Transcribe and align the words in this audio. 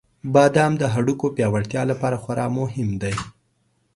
•بادام 0.33 0.73
د 0.77 0.83
هډوکو 0.93 1.25
پیاوړتیا 1.35 1.81
لپاره 1.91 2.17
خورا 2.23 2.45
مهم 2.59 2.89
دی. 3.01 3.15